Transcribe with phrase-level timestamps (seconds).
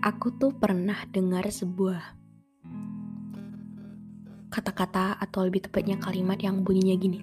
[0.00, 2.16] Aku tuh pernah dengar sebuah
[4.48, 7.20] kata-kata atau lebih tepatnya kalimat yang bunyinya gini.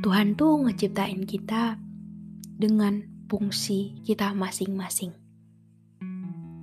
[0.00, 1.76] Tuhan tuh ngeciptain kita
[2.56, 5.12] dengan fungsi kita masing-masing.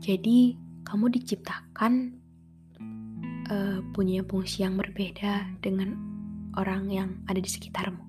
[0.01, 1.93] Jadi, kamu diciptakan
[3.45, 6.01] uh, punya fungsi yang berbeda dengan
[6.57, 8.01] orang yang ada di sekitarmu.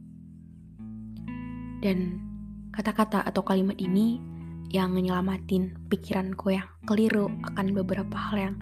[1.84, 2.24] Dan
[2.72, 4.16] kata-kata atau kalimat ini
[4.70, 8.56] yang nyelamatin pikiranku yang keliru akan beberapa hal yang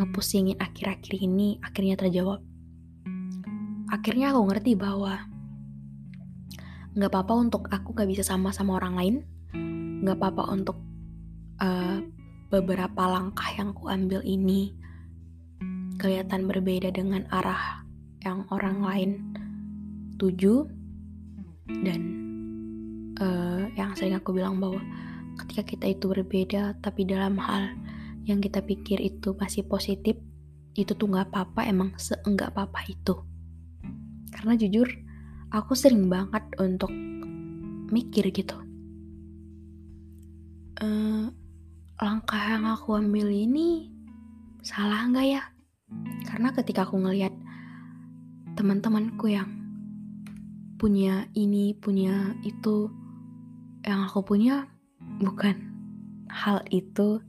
[0.00, 2.40] ngepusingin akhir-akhir ini akhirnya terjawab.
[3.92, 5.28] Akhirnya aku ngerti bahwa
[6.96, 9.16] nggak apa-apa untuk aku gak bisa sama sama orang lain,
[10.00, 10.80] nggak apa-apa untuk
[11.60, 12.00] uh,
[12.48, 14.72] beberapa langkah yang aku ambil ini
[16.00, 17.84] kelihatan berbeda dengan arah
[18.24, 19.10] yang orang lain
[20.16, 20.64] tuju
[21.84, 22.00] dan
[23.20, 24.80] uh, yang sering aku bilang bahwa
[25.44, 27.72] ketika kita itu berbeda tapi dalam hal
[28.28, 30.16] yang kita pikir itu masih positif
[30.78, 33.14] itu tuh nggak apa-apa emang seenggak apa-apa itu.
[34.30, 34.86] Karena jujur
[35.50, 36.90] aku sering banget untuk
[37.90, 38.54] mikir gitu.
[40.80, 41.28] Uh,
[42.00, 43.90] langkah yang aku ambil ini
[44.62, 45.42] salah nggak ya?
[46.30, 47.34] Karena ketika aku ngelihat
[48.54, 49.50] teman-temanku yang
[50.80, 52.88] punya ini punya itu
[53.84, 54.64] yang aku punya
[55.20, 55.56] bukan.
[56.32, 57.20] Hal itu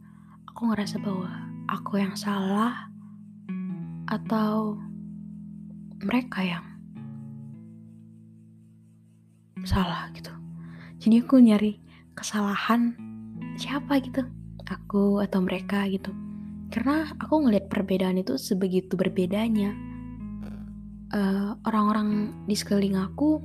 [0.47, 1.29] aku ngerasa bahwa
[1.67, 2.87] aku yang salah
[4.07, 4.79] atau
[6.01, 6.65] mereka yang
[9.67, 10.31] salah gitu.
[11.03, 11.77] Jadi aku nyari
[12.15, 12.95] kesalahan
[13.59, 14.25] siapa gitu?
[14.71, 16.15] Aku atau mereka gitu.
[16.71, 19.75] Karena aku ngelihat perbedaan itu sebegitu berbedanya.
[21.11, 23.43] Uh, orang-orang di sekeliling aku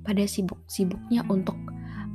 [0.00, 1.60] pada sibuk-sibuknya untuk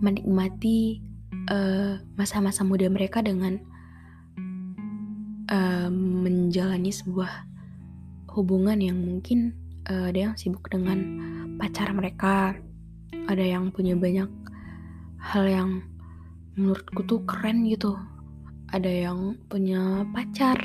[0.01, 1.04] menikmati
[1.45, 3.61] Eh, masa-masa uh, muda mereka dengan
[5.45, 7.45] uh, menjalani sebuah
[8.33, 9.53] hubungan yang mungkin
[9.85, 10.97] uh, ada yang sibuk dengan
[11.61, 12.57] pacar mereka,
[13.29, 14.25] ada yang punya banyak
[15.21, 15.69] hal yang
[16.57, 17.93] menurutku tuh keren gitu,
[18.73, 20.57] ada yang punya pacar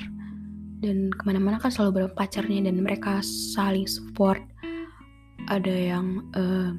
[0.81, 3.21] dan ke mana-mana kan selalu berapa pacarnya dan mereka
[3.53, 4.41] saling support,
[5.45, 6.73] ada yang uh,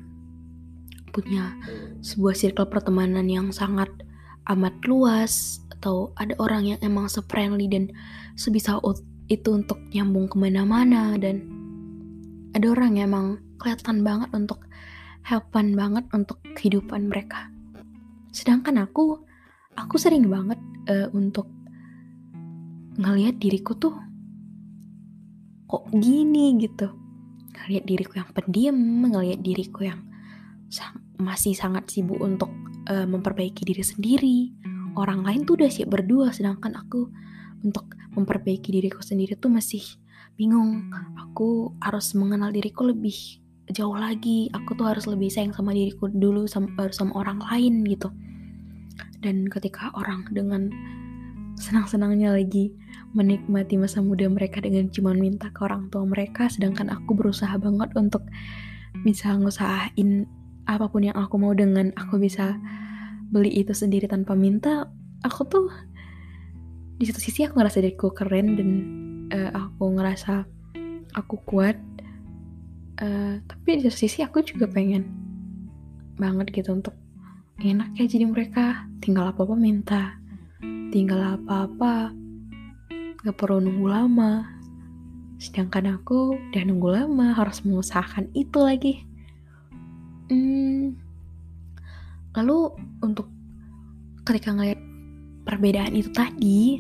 [1.12, 1.54] punya
[2.02, 3.92] sebuah circle pertemanan yang sangat
[4.50, 7.90] amat luas atau ada orang yang emang se-friendly dan
[8.38, 8.78] sebisa
[9.32, 11.48] itu untuk nyambung ke mana-mana dan
[12.52, 13.28] ada orang yang emang
[13.62, 14.68] kelihatan banget untuk
[15.24, 17.48] helpan banget untuk kehidupan mereka.
[18.36, 19.24] Sedangkan aku
[19.80, 20.60] aku sering banget
[20.92, 21.48] uh, untuk
[23.00, 23.96] ngelihat diriku tuh
[25.72, 26.92] kok gini gitu.
[27.56, 28.78] Ngelihat diriku yang pendiam
[29.08, 30.11] ngelihat diriku yang
[31.20, 32.50] masih sangat sibuk untuk
[32.88, 34.38] uh, memperbaiki diri sendiri.
[34.96, 37.08] Orang lain tuh udah siap berdua, sedangkan aku
[37.64, 39.84] untuk memperbaiki diriku sendiri tuh masih
[40.36, 40.92] bingung.
[41.20, 43.40] Aku harus mengenal diriku lebih
[43.72, 44.52] jauh lagi.
[44.52, 48.12] Aku tuh harus lebih sayang sama diriku dulu sama, baru sama orang lain gitu.
[49.24, 50.68] Dan ketika orang dengan
[51.56, 52.74] senang-senangnya lagi
[53.14, 57.94] menikmati masa muda mereka dengan cuma minta ke orang tua mereka, sedangkan aku berusaha banget
[57.96, 58.26] untuk
[59.06, 60.28] bisa ngusahain
[60.78, 62.56] apa pun yang aku mau dengan aku bisa
[63.32, 64.92] beli itu sendiri tanpa minta
[65.24, 65.68] aku tuh
[67.02, 68.70] di satu sisi aku ngerasa diriku keren dan
[69.34, 70.46] uh, aku ngerasa
[71.18, 71.78] aku kuat.
[73.02, 75.10] Uh, tapi di satu sisi aku juga pengen
[76.22, 76.94] banget gitu untuk
[77.58, 78.86] enak ya jadi mereka.
[79.02, 80.22] Tinggal apa apa minta
[80.92, 81.94] tinggal apa apa
[83.26, 84.46] gak perlu nunggu lama.
[85.42, 89.02] Sedangkan aku udah nunggu lama harus mengusahakan itu lagi
[90.32, 90.96] hmm,
[92.40, 92.72] lalu
[93.04, 93.28] untuk
[94.24, 94.80] ketika ngeliat
[95.44, 96.80] perbedaan itu tadi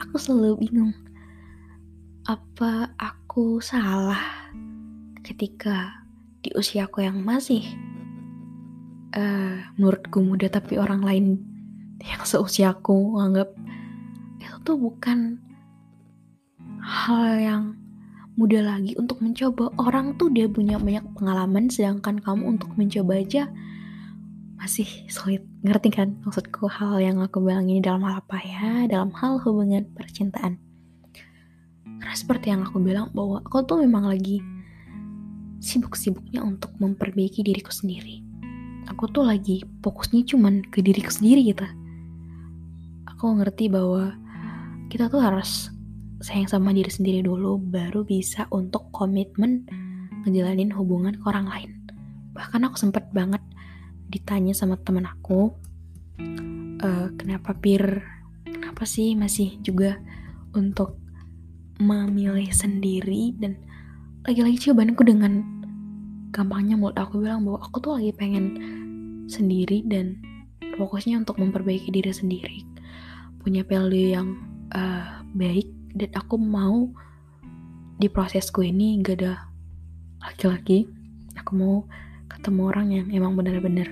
[0.00, 0.96] aku selalu bingung
[2.24, 4.48] apa aku salah
[5.20, 6.02] ketika
[6.40, 7.62] di usiaku yang masih
[9.12, 11.26] uh, menurutku muda tapi orang lain
[12.00, 13.52] yang seusiaku anggap
[14.40, 15.42] itu tuh bukan
[16.80, 17.62] hal yang
[18.36, 19.72] mudah lagi untuk mencoba.
[19.80, 23.48] Orang tuh dia punya banyak pengalaman sedangkan kamu untuk mencoba aja
[24.60, 25.40] masih sulit.
[25.64, 28.84] Ngerti kan maksudku hal yang aku bilang ini dalam hal apa ya?
[28.88, 30.60] Dalam hal hubungan percintaan.
[31.96, 34.44] Karena seperti yang aku bilang bahwa aku tuh memang lagi
[35.64, 38.20] sibuk-sibuknya untuk memperbaiki diriku sendiri.
[38.92, 41.66] Aku tuh lagi fokusnya cuman ke diriku sendiri gitu.
[43.16, 44.12] Aku ngerti bahwa
[44.92, 45.72] kita tuh harus
[46.20, 49.68] sayang sama diri sendiri dulu baru bisa untuk komitmen
[50.24, 51.70] ngejalanin hubungan ke orang lain.
[52.32, 53.40] Bahkan aku sempet banget
[54.08, 55.52] ditanya sama temen aku
[56.80, 56.88] e,
[57.20, 58.00] kenapa pir
[58.46, 60.00] kenapa sih masih juga
[60.56, 60.96] untuk
[61.76, 63.36] memilih sendiri?
[63.36, 63.60] Dan
[64.24, 65.44] lagi-lagi jawabanku dengan
[66.32, 68.56] gampangnya mulut aku bilang bahwa aku tuh lagi pengen
[69.28, 70.16] sendiri dan
[70.80, 72.64] fokusnya untuk memperbaiki diri sendiri.
[73.40, 74.28] Punya value yang
[74.74, 76.92] uh, baik dan aku mau
[77.96, 79.48] di prosesku ini gak ada
[80.20, 80.84] laki-laki.
[81.40, 81.74] Aku mau
[82.28, 83.88] ketemu orang yang emang benar-benar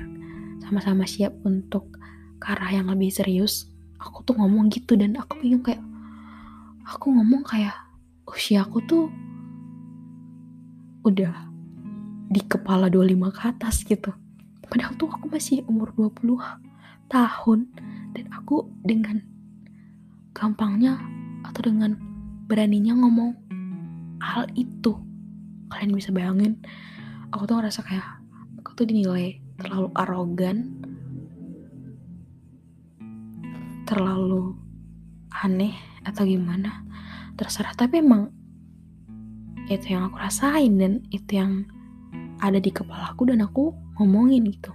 [0.61, 1.89] sama-sama siap untuk
[2.37, 3.73] ke arah yang lebih serius.
[3.97, 5.81] Aku tuh ngomong gitu dan aku bingung kayak
[6.85, 7.73] aku ngomong kayak
[8.29, 9.09] usia aku tuh
[11.09, 11.33] udah
[12.29, 14.13] di kepala 25 ke atas gitu.
[14.69, 16.37] Padahal tuh aku masih umur 20
[17.09, 17.69] tahun.
[18.15, 19.19] Dan aku dengan
[20.31, 20.99] gampangnya
[21.55, 21.95] atau dengan
[22.51, 23.31] beraninya ngomong
[24.19, 24.99] hal itu.
[25.71, 26.59] Kalian bisa bayangin
[27.31, 28.03] aku tuh ngerasa kayak
[28.59, 30.75] aku tuh dinilai terlalu arogan
[33.87, 34.59] terlalu
[35.31, 36.83] aneh atau gimana
[37.39, 37.71] terserah.
[37.79, 38.35] Tapi emang
[39.71, 41.71] itu yang aku rasain dan itu yang
[42.43, 43.71] ada di kepala aku dan aku
[44.03, 44.75] ngomongin gitu.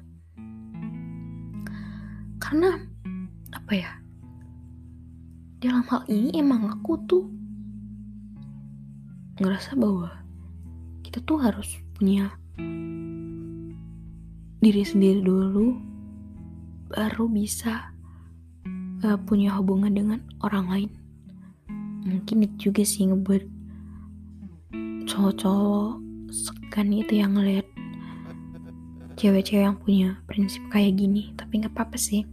[2.40, 2.80] Karena
[3.52, 4.00] apa ya
[5.60, 7.28] dalam hal ini emang aku tuh
[9.44, 10.08] ngerasa bahwa
[11.04, 12.32] kita tuh harus punya
[14.64, 15.76] diri sendiri dulu
[16.96, 17.92] baru bisa
[19.04, 20.92] uh, punya hubungan dengan orang lain.
[22.08, 23.44] Mungkin itu juga sih ngebuat
[25.12, 26.00] cowok-cowok
[26.32, 27.68] segan itu yang ngeliat
[29.20, 31.36] cewek-cewek yang punya prinsip kayak gini.
[31.36, 32.24] Tapi nggak apa-apa sih.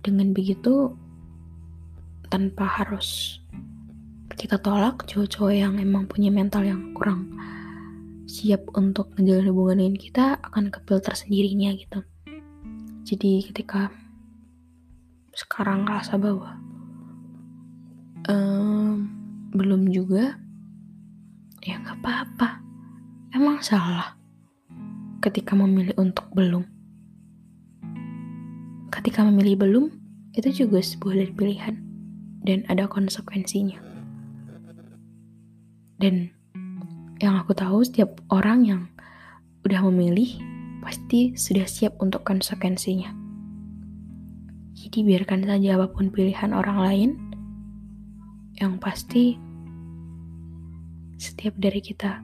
[0.00, 1.03] Dengan begitu
[2.28, 3.40] tanpa harus
[4.34, 7.32] kita tolak cowok-cowok yang emang punya mental yang kurang
[8.24, 12.00] siap untuk menjalin hubungan dengan kita akan kefilter sendirinya gitu.
[13.04, 13.92] Jadi ketika
[15.36, 16.56] sekarang rasa bahwa
[18.32, 19.06] um,
[19.52, 20.40] belum juga
[21.60, 22.64] ya nggak apa-apa.
[23.36, 24.16] Emang salah
[25.20, 26.64] ketika memilih untuk belum.
[28.88, 29.84] Ketika memilih belum
[30.32, 31.83] itu juga sebuah pilihan
[32.44, 33.80] dan ada konsekuensinya.
[35.98, 36.28] Dan
[37.18, 38.82] yang aku tahu setiap orang yang
[39.64, 40.36] udah memilih
[40.84, 43.16] pasti sudah siap untuk konsekuensinya.
[44.76, 47.10] Jadi biarkan saja apa pun pilihan orang lain,
[48.60, 49.40] yang pasti
[51.16, 52.20] setiap dari kita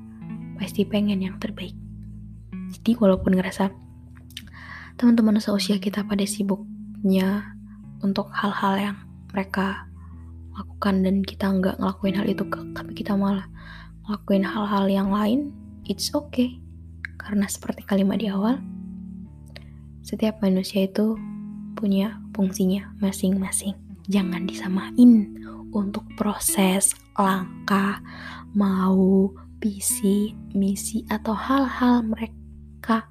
[0.60, 1.72] pasti pengen yang terbaik.
[2.76, 3.72] Jadi walaupun ngerasa
[5.00, 7.56] teman-teman seusia kita pada sibuknya
[8.04, 8.96] untuk hal-hal yang
[9.32, 9.89] mereka
[10.60, 12.44] lakukan dan kita nggak ngelakuin hal itu
[12.76, 13.48] tapi kita malah
[14.04, 15.56] ngelakuin hal-hal yang lain
[15.88, 16.60] it's okay.
[17.20, 18.60] Karena seperti kalimat di awal
[20.00, 21.16] setiap manusia itu
[21.76, 23.76] punya fungsinya masing-masing.
[24.10, 25.38] Jangan disamain
[25.70, 28.02] untuk proses langkah
[28.56, 33.06] mau visi misi atau hal-hal mereka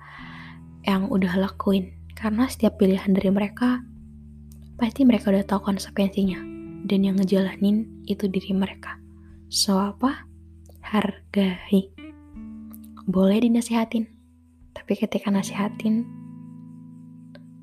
[0.84, 1.94] yang udah lakuin.
[2.18, 3.86] Karena setiap pilihan dari mereka
[4.76, 6.49] pasti mereka udah tahu konsekuensinya
[6.90, 8.98] dan yang ngejalanin itu diri mereka.
[9.54, 10.26] So apa?
[10.82, 11.94] Hargai.
[13.06, 14.10] Boleh dinasihatin,
[14.74, 16.06] tapi ketika nasihatin,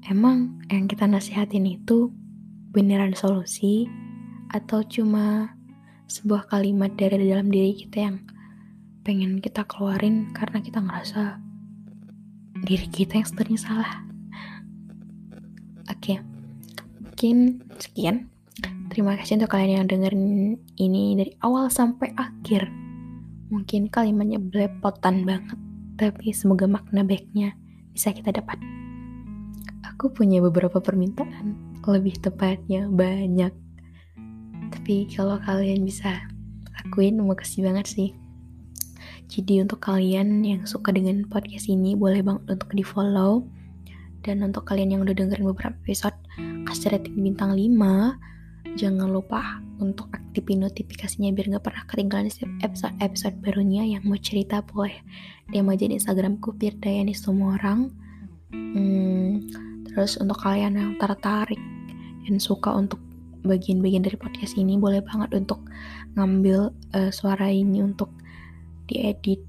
[0.07, 2.15] emang yang kita nasihatin itu
[2.71, 3.91] beneran solusi
[4.55, 5.55] atau cuma
[6.07, 8.17] sebuah kalimat dari dalam diri kita yang
[9.03, 11.43] pengen kita keluarin karena kita ngerasa
[12.63, 13.93] diri kita yang sebenarnya salah.
[15.87, 16.19] Oke, okay.
[17.03, 18.31] mungkin sekian
[18.97, 22.65] Terima kasih untuk kalian yang dengerin ini dari awal sampai akhir.
[23.53, 25.61] Mungkin kalimatnya belepotan banget,
[26.01, 27.53] tapi semoga makna baiknya
[27.93, 28.57] bisa kita dapat.
[29.85, 33.53] Aku punya beberapa permintaan, lebih tepatnya banyak.
[34.73, 36.17] Tapi kalau kalian bisa
[36.81, 38.17] lakuin, makasih banget sih.
[39.29, 43.45] Jadi untuk kalian yang suka dengan podcast ini, boleh banget untuk di follow.
[44.25, 46.17] Dan untuk kalian yang udah dengerin beberapa episode,
[46.65, 48.33] kasih rating bintang 5
[48.77, 52.29] Jangan lupa untuk aktifin notifikasinya biar gak pernah ketinggalan
[52.61, 55.01] episode-episode barunya yang mau cerita boleh.
[55.49, 57.89] DM aja di Instagramku Firdayani semua orang.
[58.53, 59.49] Hmm,
[59.89, 61.57] terus untuk kalian yang tertarik
[62.29, 63.01] dan suka untuk
[63.49, 65.65] bagian-bagian dari podcast ini boleh banget untuk
[66.21, 68.13] ngambil uh, suara ini untuk
[68.93, 69.41] diedit,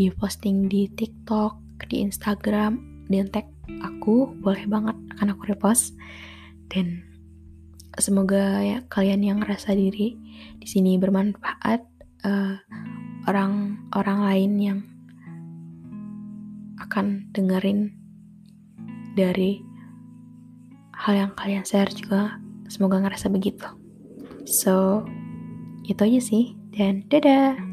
[0.00, 1.60] diposting di TikTok,
[1.92, 3.52] di Instagram, dan tag
[3.84, 4.32] aku.
[4.40, 5.92] Boleh banget akan aku repost.
[6.72, 7.11] Dan
[8.00, 10.16] semoga ya kalian yang ngerasa diri
[10.56, 11.84] di sini bermanfaat
[13.28, 14.80] orang-orang uh, lain yang
[16.80, 17.92] akan dengerin
[19.16, 19.60] dari
[20.92, 22.38] hal yang kalian share juga
[22.70, 23.66] semoga ngerasa begitu.
[24.46, 25.04] So
[25.82, 27.71] itu aja sih dan dadah